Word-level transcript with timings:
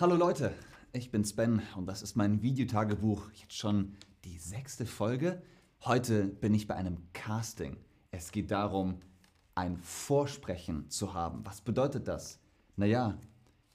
Hallo 0.00 0.16
Leute, 0.16 0.54
ich 0.94 1.10
bin 1.10 1.26
Sven 1.26 1.60
und 1.76 1.84
das 1.84 2.00
ist 2.00 2.16
mein 2.16 2.40
Videotagebuch. 2.40 3.32
Jetzt 3.32 3.58
schon 3.58 3.98
die 4.24 4.38
sechste 4.38 4.86
Folge. 4.86 5.42
Heute 5.84 6.24
bin 6.24 6.54
ich 6.54 6.66
bei 6.66 6.74
einem 6.74 7.12
Casting. 7.12 7.76
Es 8.10 8.32
geht 8.32 8.50
darum, 8.50 9.00
ein 9.54 9.76
Vorsprechen 9.76 10.88
zu 10.88 11.12
haben. 11.12 11.44
Was 11.44 11.60
bedeutet 11.60 12.08
das? 12.08 12.40
Naja, 12.76 13.18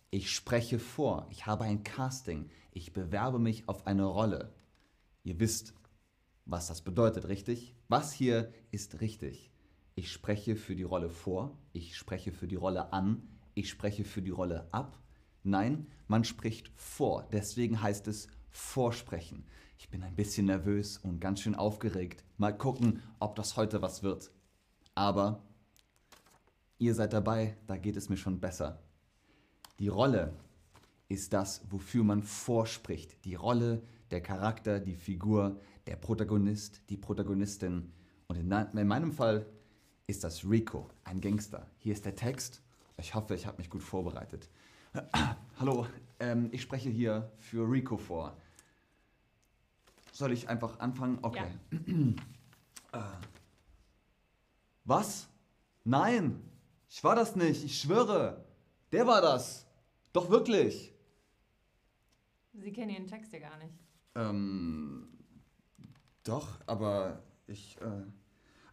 ich 0.10 0.32
spreche 0.32 0.80
vor. 0.80 1.28
Ich 1.30 1.46
habe 1.46 1.66
ein 1.66 1.84
Casting. 1.84 2.50
Ich 2.71 2.92
bewerbe 2.92 3.38
mich 3.38 3.70
auf 3.70 3.86
eine 3.86 4.05
Rolle. 4.05 4.51
Ihr 5.23 5.39
wisst, 5.39 5.76
was 6.46 6.65
das 6.65 6.82
bedeutet, 6.82 7.28
richtig? 7.28 7.76
Was 7.87 8.12
hier 8.12 8.51
ist 8.71 9.00
richtig? 9.00 9.51
Ich 9.93 10.12
spreche 10.12 10.56
für 10.56 10.76
die 10.76 10.82
Rolle 10.82 11.12
vor. 11.12 11.56
Ich 11.71 11.96
spreche 11.96 12.32
für 12.32 12.48
die 12.48 12.56
Rolle 12.56 12.93
an. 12.93 13.21
Ich 13.54 13.70
spreche 13.70 14.04
für 14.04 14.23
die 14.23 14.32
Rolle 14.32 14.68
ab. 14.71 15.00
Nein, 15.46 15.86
man 16.08 16.24
spricht 16.24 16.72
vor. 16.76 17.28
Deswegen 17.32 17.80
heißt 17.80 18.08
es 18.08 18.28
Vorsprechen. 18.50 19.46
Ich 19.78 19.90
bin 19.90 20.02
ein 20.02 20.16
bisschen 20.16 20.48
nervös 20.48 20.98
und 20.98 21.20
ganz 21.20 21.42
schön 21.42 21.54
aufgeregt. 21.54 22.24
Mal 22.38 22.58
gucken, 22.58 23.04
ob 23.20 23.36
das 23.36 23.56
heute 23.56 23.84
was 23.84 24.02
wird. 24.02 24.32
Aber 24.96 25.44
ihr 26.80 26.96
seid 26.96 27.14
dabei, 27.14 27.58
da 27.68 27.78
geht 27.78 27.96
es 27.96 28.10
mir 28.10 28.18
schon 28.18 28.40
besser. 28.40 28.82
Die 29.78 29.88
Rolle 29.88 30.34
ist 31.10 31.32
das, 31.34 31.62
wofür 31.70 32.04
man 32.04 32.23
vorspricht. 32.23 33.23
Die 33.23 33.36
Rolle, 33.36 33.84
der 34.09 34.22
Charakter, 34.22 34.80
die 34.80 34.96
Figur, 34.96 35.62
der 35.86 35.96
Protagonist, 35.96 36.82
die 36.90 36.98
Protagonistin. 36.98 37.92
Und 38.28 38.38
in, 38.38 38.52
in 38.52 38.88
meinem 38.88 39.12
Fall 39.12 39.46
ist 40.08 40.24
das 40.24 40.44
Rico, 40.44 40.90
ein 41.04 41.22
Gangster. 41.22 41.70
Hier 41.78 41.94
ist 41.94 42.06
der 42.06 42.16
Text. 42.16 42.64
Ich 42.98 43.14
hoffe, 43.14 43.36
ich 43.36 43.46
habe 43.46 43.58
mich 43.58 43.70
gut 43.70 43.84
vorbereitet. 43.84 44.50
Hallo, 45.60 45.88
ähm, 46.20 46.50
ich 46.52 46.62
spreche 46.62 46.90
hier 46.90 47.32
für 47.38 47.70
Rico 47.70 47.98
vor. 47.98 48.38
Soll 50.12 50.32
ich 50.32 50.48
einfach 50.48 50.80
anfangen? 50.80 51.20
Okay. 51.22 51.48
Ja. 51.72 51.78
äh. 53.00 53.18
Was? 54.86 55.28
Nein, 55.84 56.42
ich 56.90 57.04
war 57.04 57.16
das 57.16 57.36
nicht, 57.36 57.64
ich 57.64 57.80
schwöre. 57.80 58.46
Der 58.92 59.06
war 59.08 59.22
das. 59.22 59.68
Doch 60.14 60.30
wirklich. 60.30 60.94
Sie 62.54 62.72
kennen 62.72 62.92
Ihren 62.92 63.08
Text 63.08 63.34
ja 63.34 63.40
gar 63.40 63.58
nicht. 63.58 63.74
Ähm, 64.16 65.09
doch, 66.24 66.59
aber 66.68 67.22
ich. 67.48 67.80
Äh, 67.82 68.04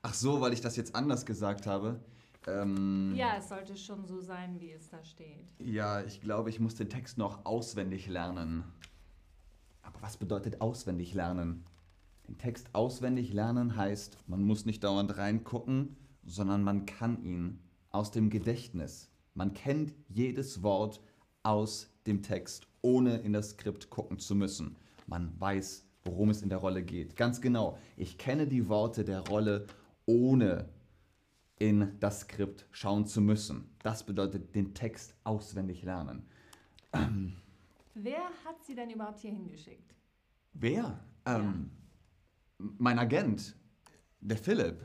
ach 0.02 0.14
so, 0.14 0.40
weil 0.40 0.52
ich 0.52 0.60
das 0.60 0.76
jetzt 0.76 0.94
anders 0.94 1.26
gesagt 1.26 1.66
habe. 1.66 2.00
Ähm, 2.46 3.12
ja, 3.14 3.36
es 3.38 3.48
sollte 3.48 3.76
schon 3.76 4.04
so 4.04 4.20
sein, 4.20 4.60
wie 4.60 4.72
es 4.72 4.88
da 4.88 5.02
steht. 5.04 5.46
Ja, 5.58 6.02
ich 6.02 6.20
glaube, 6.20 6.50
ich 6.50 6.60
muss 6.60 6.74
den 6.74 6.88
Text 6.88 7.18
noch 7.18 7.44
auswendig 7.44 8.08
lernen. 8.08 8.64
Aber 9.82 10.00
was 10.02 10.16
bedeutet 10.16 10.60
auswendig 10.60 11.14
lernen? 11.14 11.64
Den 12.28 12.38
Text 12.38 12.68
auswendig 12.72 13.32
lernen 13.32 13.76
heißt, 13.76 14.16
man 14.26 14.42
muss 14.42 14.64
nicht 14.64 14.84
dauernd 14.84 15.16
reingucken, 15.16 15.96
sondern 16.24 16.62
man 16.62 16.86
kann 16.86 17.22
ihn 17.22 17.60
aus 17.90 18.10
dem 18.10 18.30
Gedächtnis. 18.30 19.10
Man 19.34 19.54
kennt 19.54 19.92
jedes 20.08 20.62
Wort 20.62 21.00
aus 21.42 21.90
dem 22.06 22.22
Text, 22.22 22.66
ohne 22.80 23.18
in 23.18 23.32
das 23.32 23.50
Skript 23.50 23.90
gucken 23.90 24.18
zu 24.18 24.34
müssen. 24.34 24.76
Man 25.06 25.38
weiß, 25.40 25.84
worum 26.04 26.30
es 26.30 26.42
in 26.42 26.48
der 26.48 26.58
Rolle 26.58 26.82
geht. 26.82 27.16
Ganz 27.16 27.40
genau. 27.40 27.78
Ich 27.96 28.18
kenne 28.18 28.46
die 28.46 28.68
Worte 28.68 29.04
der 29.04 29.20
Rolle, 29.20 29.66
ohne 30.06 30.68
in 31.62 31.96
das 32.00 32.22
Skript 32.22 32.66
schauen 32.72 33.06
zu 33.06 33.20
müssen. 33.20 33.70
Das 33.84 34.04
bedeutet 34.04 34.52
den 34.56 34.74
Text 34.74 35.14
auswendig 35.22 35.84
lernen. 35.84 36.26
Ähm. 36.92 37.36
Wer 37.94 38.24
hat 38.44 38.64
Sie 38.64 38.74
denn 38.74 38.90
überhaupt 38.90 39.20
hier 39.20 39.30
hingeschickt? 39.30 39.94
Wer? 40.54 40.98
Ähm, 41.24 41.70
ja. 42.58 42.66
Mein 42.78 42.98
Agent, 42.98 43.54
der 44.20 44.38
Philipp. 44.38 44.82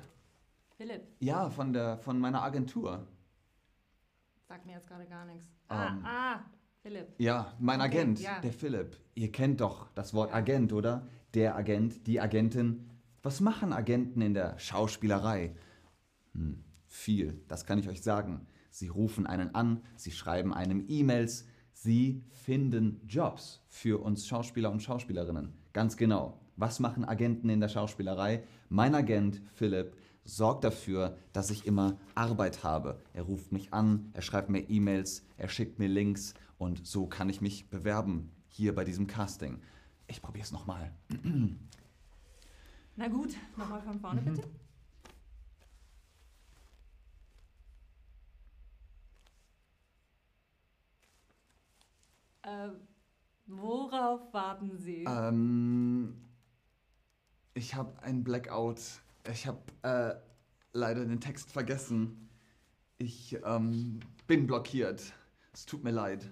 Philipp? 0.77 1.01
Ja, 1.19 1.49
von, 1.49 1.73
der, 1.73 1.97
von 1.97 2.19
meiner 2.19 2.43
Agentur. 2.43 3.07
Sagt 4.47 4.67
mir 4.67 4.73
jetzt 4.73 4.87
gerade 4.87 5.07
gar 5.07 5.25
nichts. 5.25 5.47
Ah, 5.69 5.93
um, 5.93 6.05
ah, 6.05 6.45
Philipp. 6.83 7.07
Ja, 7.17 7.53
mein 7.57 7.81
okay, 7.81 7.89
Agent, 7.89 8.19
ja. 8.19 8.39
der 8.39 8.53
Philipp. 8.53 8.97
Ihr 9.15 9.31
kennt 9.31 9.61
doch 9.61 9.89
das 9.95 10.13
Wort. 10.13 10.31
Agent, 10.31 10.71
oder? 10.73 11.07
Der 11.33 11.55
Agent, 11.55 12.05
die 12.05 12.21
Agentin. 12.21 12.87
Was 13.23 13.41
machen 13.41 13.73
Agenten 13.73 14.21
in 14.21 14.35
der 14.35 14.59
Schauspielerei? 14.59 15.55
Hm, 16.35 16.63
viel, 16.87 17.41
das 17.47 17.65
kann 17.65 17.79
ich 17.79 17.89
euch 17.89 18.01
sagen. 18.01 18.47
Sie 18.71 18.87
rufen 18.87 19.25
einen 19.25 19.55
an, 19.55 19.81
sie 19.95 20.11
schreiben 20.11 20.53
einem 20.53 20.85
E-Mails, 20.87 21.45
sie 21.73 22.23
finden 22.31 23.01
Jobs 23.07 23.63
für 23.67 24.01
uns 24.01 24.27
Schauspieler 24.27 24.71
und 24.71 24.81
Schauspielerinnen. 24.81 25.53
Ganz 25.73 25.97
genau. 25.97 26.39
Was 26.55 26.79
machen 26.79 27.05
Agenten 27.05 27.49
in 27.49 27.59
der 27.59 27.69
Schauspielerei? 27.69 28.43
Mein 28.69 28.95
Agent 28.95 29.41
Philipp 29.53 29.95
sorgt 30.25 30.63
dafür, 30.63 31.17
dass 31.33 31.51
ich 31.51 31.65
immer 31.65 31.97
Arbeit 32.15 32.63
habe. 32.63 33.01
Er 33.13 33.23
ruft 33.23 33.51
mich 33.51 33.73
an, 33.73 34.09
er 34.13 34.21
schreibt 34.21 34.49
mir 34.49 34.69
E-Mails, 34.69 35.25
er 35.37 35.49
schickt 35.49 35.79
mir 35.79 35.87
Links 35.87 36.33
und 36.57 36.85
so 36.85 37.07
kann 37.07 37.29
ich 37.29 37.41
mich 37.41 37.69
bewerben 37.69 38.31
hier 38.47 38.75
bei 38.75 38.83
diesem 38.83 39.07
Casting. 39.07 39.61
Ich 40.07 40.21
probiere 40.21 40.45
es 40.45 40.51
nochmal. 40.51 40.91
Na 42.95 43.07
gut, 43.07 43.35
nochmal 43.55 43.81
von 43.81 43.99
vorne 43.99 44.21
mhm. 44.21 44.25
bitte. 44.25 44.47
Äh, 52.47 52.69
worauf 53.45 54.33
warten 54.33 54.77
Sie? 54.77 55.03
Ähm, 55.05 56.15
ich 57.53 57.75
habe 57.75 58.01
ein 58.01 58.23
Blackout. 58.23 58.79
Ich 59.29 59.47
habe 59.47 59.59
äh, 59.81 60.15
leider 60.71 61.03
den 61.05 61.19
Text 61.19 61.51
vergessen. 61.51 62.29
Ich 62.99 63.37
ähm, 63.43 63.99
bin 64.27 64.47
blockiert. 64.47 65.11
Es 65.53 65.65
tut 65.65 65.83
mir 65.83 65.91
leid. 65.91 66.31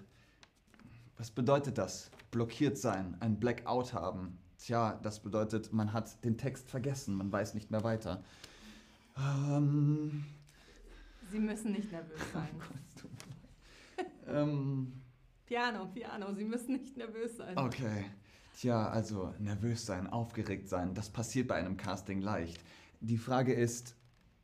Was 1.18 1.30
bedeutet 1.30 1.76
das? 1.76 2.10
Blockiert 2.30 2.78
sein, 2.78 3.16
ein 3.20 3.38
Blackout 3.38 3.92
haben. 3.92 4.38
Tja, 4.58 4.98
das 5.02 5.20
bedeutet, 5.20 5.72
man 5.72 5.92
hat 5.92 6.24
den 6.24 6.38
Text 6.38 6.70
vergessen, 6.70 7.14
man 7.14 7.30
weiß 7.30 7.52
nicht 7.52 7.70
mehr 7.70 7.84
weiter. 7.84 8.24
Ähm, 9.18 10.24
Sie 11.30 11.40
müssen 11.40 11.72
nicht 11.72 11.92
nervös 11.92 12.20
sein. 12.32 12.48
Oh 13.04 14.30
ähm, 14.30 14.92
Piano, 15.46 15.86
Piano, 15.86 16.32
Sie 16.32 16.44
müssen 16.44 16.72
nicht 16.72 16.96
nervös 16.96 17.36
sein. 17.36 17.56
Okay. 17.56 18.06
Tja, 18.58 18.88
also 18.88 19.32
nervös 19.38 19.86
sein, 19.86 20.06
aufgeregt 20.06 20.68
sein, 20.68 20.94
das 20.94 21.10
passiert 21.10 21.46
bei 21.46 21.56
einem 21.56 21.76
Casting 21.76 22.20
leicht. 22.20 22.58
Die 23.00 23.18
Frage 23.18 23.52
ist, 23.52 23.94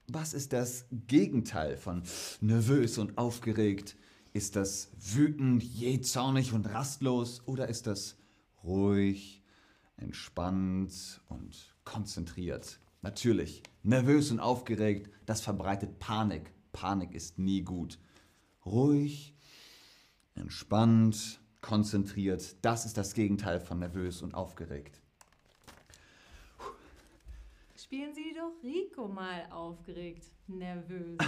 was 0.07 0.35
ist 0.35 0.53
das 0.53 0.87
Gegenteil 1.09 1.77
von 1.77 2.03
nervös 2.41 2.99
und 2.99 3.19
aufgeregt? 3.19 3.97
Ist 4.33 4.55
das 4.55 4.91
wütend, 4.99 5.63
jähzornig 5.63 6.53
und 6.53 6.67
rastlos 6.67 7.43
oder 7.47 7.69
ist 7.69 7.87
das 7.87 8.17
ruhig, 8.63 9.43
entspannt 9.97 11.21
und 11.29 11.75
konzentriert? 11.85 12.79
Natürlich, 13.01 13.63
nervös 13.83 14.31
und 14.31 14.41
aufgeregt, 14.41 15.11
das 15.27 15.41
verbreitet 15.41 15.99
Panik. 15.99 16.53
Panik 16.73 17.15
ist 17.15 17.39
nie 17.39 17.63
gut. 17.63 17.99
Ruhig, 18.65 19.35
entspannt, 20.35 21.41
konzentriert, 21.61 22.57
das 22.65 22.85
ist 22.87 22.97
das 22.97 23.15
Gegenteil 23.15 23.61
von 23.61 23.79
nervös 23.79 24.23
und 24.23 24.35
aufgeregt. 24.35 25.01
Spielen 27.77 28.15
Sie 28.15 28.35
doch 28.35 28.53
Rico 28.63 29.09
mal 29.09 29.47
aufgeregt, 29.51 30.31
nervös. 30.47 31.19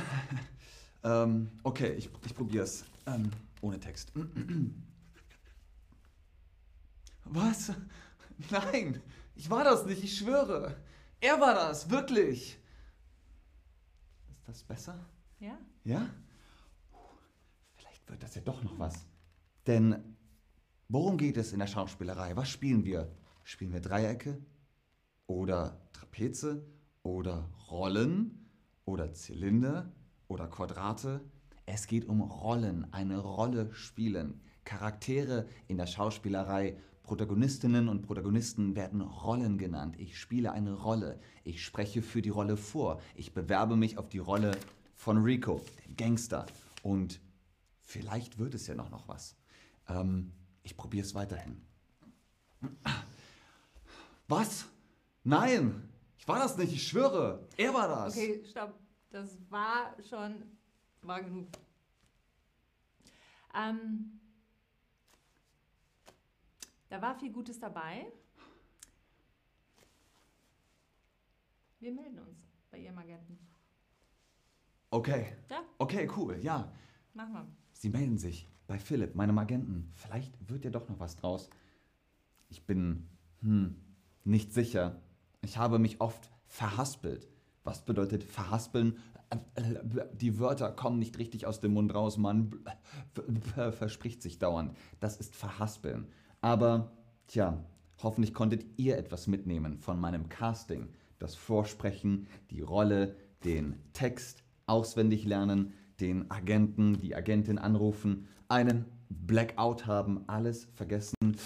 ähm, 1.04 1.50
okay, 1.62 1.92
ich, 1.94 2.08
ich 2.24 2.34
probier's. 2.34 2.84
Ähm, 3.06 3.30
ohne 3.60 3.78
Text. 3.78 4.12
Was? 7.24 7.72
Nein, 8.50 9.02
ich 9.34 9.50
war 9.50 9.64
das 9.64 9.84
nicht, 9.86 10.04
ich 10.04 10.16
schwöre. 10.16 10.76
Er 11.20 11.40
war 11.40 11.54
das, 11.54 11.90
wirklich. 11.90 12.58
Ist 14.30 14.48
das 14.48 14.62
besser? 14.62 15.06
Ja. 15.40 15.58
Ja? 15.84 16.08
Wird 18.06 18.22
das 18.22 18.34
ja 18.34 18.42
doch 18.42 18.62
noch 18.62 18.78
was. 18.78 19.06
Denn 19.66 20.16
worum 20.88 21.16
geht 21.16 21.36
es 21.36 21.52
in 21.52 21.58
der 21.58 21.66
Schauspielerei? 21.66 22.36
Was 22.36 22.48
spielen 22.48 22.84
wir? 22.84 23.10
Spielen 23.42 23.72
wir 23.72 23.80
Dreiecke 23.80 24.38
oder 25.26 25.80
Trapeze 25.92 26.64
oder 27.02 27.50
Rollen 27.70 28.48
oder 28.84 29.12
Zylinder 29.12 29.92
oder 30.28 30.46
Quadrate? 30.46 31.20
Es 31.66 31.86
geht 31.86 32.06
um 32.06 32.20
Rollen, 32.20 32.92
eine 32.92 33.18
Rolle 33.18 33.72
spielen. 33.72 34.40
Charaktere 34.64 35.46
in 35.66 35.76
der 35.76 35.86
Schauspielerei, 35.86 36.76
Protagonistinnen 37.02 37.88
und 37.88 38.02
Protagonisten 38.02 38.76
werden 38.76 39.02
Rollen 39.02 39.58
genannt. 39.58 39.96
Ich 39.98 40.18
spiele 40.18 40.52
eine 40.52 40.72
Rolle. 40.72 41.20
Ich 41.42 41.62
spreche 41.62 42.00
für 42.00 42.22
die 42.22 42.30
Rolle 42.30 42.56
vor. 42.56 43.00
Ich 43.14 43.34
bewerbe 43.34 43.76
mich 43.76 43.98
auf 43.98 44.08
die 44.08 44.18
Rolle 44.18 44.52
von 44.94 45.18
Rico, 45.18 45.60
dem 45.86 45.96
Gangster. 45.96 46.46
Und 46.82 47.20
vielleicht 47.84 48.38
wird 48.38 48.54
es 48.54 48.66
ja 48.66 48.74
noch, 48.74 48.90
noch 48.90 49.08
was. 49.08 49.36
Ähm, 49.88 50.32
Ich 50.62 50.76
probiere 50.76 51.04
es 51.04 51.14
weiterhin. 51.14 51.60
Was? 54.28 54.66
Nein! 55.22 55.88
Ich 56.18 56.26
war 56.26 56.38
das 56.38 56.56
nicht, 56.56 56.72
ich 56.72 56.86
schwöre. 56.88 57.46
Er 57.58 57.74
war 57.74 57.86
das. 57.88 58.16
Okay, 58.16 58.42
stopp. 58.48 58.72
Das 59.10 59.36
war 59.50 59.94
schon. 60.08 60.42
war 61.02 61.22
genug. 61.22 61.48
Ähm, 63.54 64.18
da 66.88 67.00
war 67.02 67.14
viel 67.18 67.30
Gutes 67.30 67.60
dabei. 67.60 68.10
Wir 71.80 71.92
melden 71.92 72.18
uns 72.20 72.38
bei 72.70 72.78
Ihrem 72.78 72.96
Agenten. 72.98 73.38
Okay. 74.90 75.36
Ja? 75.50 75.62
Okay, 75.78 76.08
cool, 76.16 76.38
ja. 76.42 76.72
Mach 77.12 77.28
mal. 77.28 77.46
Sie 77.84 77.90
melden 77.90 78.16
sich 78.16 78.48
bei 78.66 78.78
Philipp, 78.78 79.14
meinem 79.14 79.36
Agenten. 79.36 79.90
Vielleicht 79.92 80.32
wird 80.48 80.64
ja 80.64 80.70
doch 80.70 80.88
noch 80.88 81.00
was 81.00 81.16
draus. 81.16 81.50
Ich 82.48 82.64
bin, 82.64 83.10
hm, 83.42 83.76
nicht 84.24 84.54
sicher. 84.54 85.02
Ich 85.42 85.58
habe 85.58 85.78
mich 85.78 86.00
oft 86.00 86.30
verhaspelt. 86.46 87.28
Was 87.62 87.84
bedeutet 87.84 88.24
verhaspeln? 88.24 88.96
Die 90.14 90.38
Wörter 90.38 90.72
kommen 90.72 90.98
nicht 90.98 91.18
richtig 91.18 91.46
aus 91.46 91.60
dem 91.60 91.74
Mund 91.74 91.94
raus, 91.94 92.16
man 92.16 92.58
verspricht 93.72 94.22
sich 94.22 94.38
dauernd. 94.38 94.74
Das 95.00 95.18
ist 95.18 95.36
verhaspeln. 95.36 96.06
Aber, 96.40 96.90
tja, 97.26 97.62
hoffentlich 98.02 98.32
konntet 98.32 98.64
ihr 98.78 98.96
etwas 98.96 99.26
mitnehmen 99.26 99.76
von 99.76 100.00
meinem 100.00 100.30
Casting. 100.30 100.88
Das 101.18 101.34
Vorsprechen, 101.34 102.28
die 102.50 102.62
Rolle, 102.62 103.14
den 103.44 103.76
Text 103.92 104.42
auswendig 104.64 105.26
lernen, 105.26 105.74
den 106.00 106.30
Agenten, 106.30 106.98
die 107.00 107.14
Agentin 107.14 107.58
anrufen, 107.58 108.28
einen 108.48 108.84
Blackout 109.08 109.86
haben, 109.86 110.28
alles 110.28 110.66
vergessen, 110.74 111.36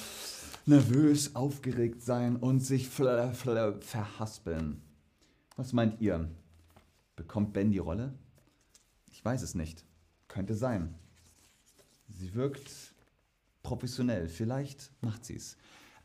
nervös, 0.66 1.34
aufgeregt 1.34 2.02
sein 2.02 2.36
und 2.36 2.60
sich 2.60 2.88
verhaspeln. 2.88 4.82
Was 5.56 5.72
meint 5.72 6.00
ihr? 6.00 6.30
Bekommt 7.16 7.52
Ben 7.52 7.70
die 7.70 7.78
Rolle? 7.78 8.14
Ich 9.10 9.24
weiß 9.24 9.42
es 9.42 9.54
nicht. 9.54 9.84
Könnte 10.28 10.54
sein. 10.54 10.94
Sie 12.08 12.34
wirkt 12.34 12.94
professionell. 13.62 14.28
Vielleicht 14.28 14.92
macht 15.02 15.24
sie 15.24 15.36
es. 15.36 15.56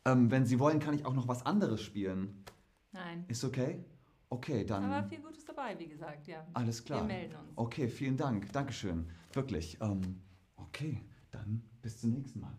Ähm, 0.06 0.32
wenn 0.32 0.46
Sie 0.46 0.60
wollen, 0.60 0.80
kann 0.80 0.96
ich 0.96 1.06
auch 1.06 1.14
noch 1.14 1.28
was 1.28 1.46
anderes 1.46 1.82
spielen. 1.82 2.44
Nein. 2.92 3.26
Ist 3.28 3.44
okay? 3.44 3.84
Okay, 4.30 4.66
dann. 4.66 4.84
Aber 4.86 5.08
viel 5.08 5.20
Gutes 5.20 5.43
dabei, 5.56 5.78
wie 5.80 5.88
gesagt, 5.88 6.28
ja. 6.28 6.46
Alles 6.54 6.84
klar. 6.84 7.02
Wir 7.02 7.16
melden 7.16 7.36
uns. 7.36 7.52
Okay, 7.56 7.88
vielen 7.88 8.18
Dank. 8.18 8.52
Dankeschön. 8.52 9.10
Wirklich. 9.34 9.78
Ähm, 9.82 10.22
okay, 10.56 11.02
dann 11.32 11.64
bis 11.82 12.02
zum 12.02 12.12
nächsten 12.12 12.40
Mal. 12.40 12.56